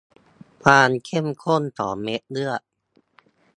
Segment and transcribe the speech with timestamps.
[0.63, 2.61] ความเข้มข้นของเม็ดเลือด